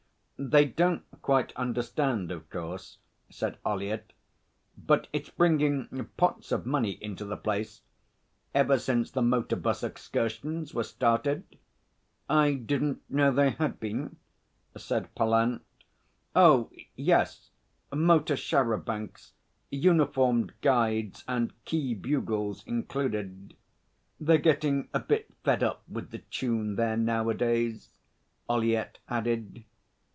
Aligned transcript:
'They 0.43 0.65
don't 0.65 1.21
quite 1.21 1.55
understand, 1.55 2.31
of 2.31 2.49
course,' 2.49 2.97
said 3.29 3.59
Ollyett. 3.63 4.11
'But 4.75 5.07
it's 5.13 5.29
bringing 5.29 5.85
pots 6.17 6.51
of 6.51 6.65
money 6.65 6.93
into 6.99 7.25
the 7.25 7.37
place. 7.37 7.81
Ever 8.51 8.79
since 8.79 9.11
the 9.11 9.21
motor 9.21 9.55
bus 9.55 9.83
excursions 9.83 10.73
were 10.73 10.83
started' 10.83 11.43
'I 12.29 12.55
didn't 12.55 13.07
know 13.07 13.29
they 13.31 13.51
had 13.51 13.79
been,' 13.79 14.15
said 14.75 15.13
Pallant. 15.13 15.61
'Oh 16.35 16.71
yes. 16.95 17.51
Motor 17.93 18.35
char 18.35 18.65
à 18.65 18.83
bancs 18.83 19.33
uniformed 19.69 20.53
guides 20.61 21.23
and 21.27 21.53
key 21.65 21.93
bugles 21.93 22.63
included. 22.65 23.55
They're 24.19 24.39
getting 24.39 24.89
a 24.91 24.99
bit 25.01 25.29
fed 25.43 25.61
up 25.61 25.83
with 25.87 26.09
the 26.09 26.17
tune 26.17 26.77
there 26.77 26.97
nowadays,' 26.97 27.91
Ollyett 28.49 28.97
added. 29.07 29.65